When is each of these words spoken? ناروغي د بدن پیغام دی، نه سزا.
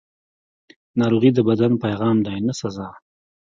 ناروغي 0.99 1.31
د 1.33 1.39
بدن 1.47 1.71
پیغام 1.83 2.17
دی، 2.25 2.37
نه 2.47 2.53
سزا. 2.59 2.89